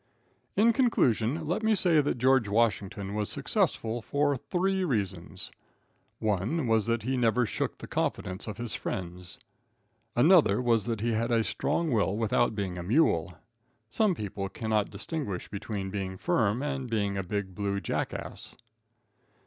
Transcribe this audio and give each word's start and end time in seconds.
In 0.55 0.73
conclusion, 0.73 1.45
let 1.45 1.61
me 1.61 1.75
say 1.75 2.01
that 2.01 2.17
George 2.17 2.47
Washington 2.47 3.13
was 3.13 3.29
successful 3.29 4.01
for 4.01 4.35
three 4.35 4.83
reasons. 4.83 5.51
One 6.17 6.65
was 6.65 6.87
that 6.87 7.03
he 7.03 7.15
never 7.17 7.45
shook 7.45 7.77
the 7.77 7.85
confidence 7.85 8.47
of 8.47 8.57
his 8.57 8.73
friends. 8.73 9.37
Another 10.15 10.59
was 10.59 10.85
that 10.87 11.01
he 11.01 11.11
had 11.11 11.29
a 11.29 11.43
strong 11.43 11.91
will 11.91 12.17
without 12.17 12.55
being 12.55 12.79
a 12.79 12.83
mule. 12.83 13.35
Some 13.91 14.15
people 14.15 14.49
cannot 14.49 14.89
distinguish 14.89 15.49
between 15.49 15.91
being 15.91 16.17
firm 16.17 16.63
and 16.63 16.89
being 16.89 17.15
a 17.15 17.21
big 17.23 17.53
blue 17.53 17.79
jackass. 17.79 18.55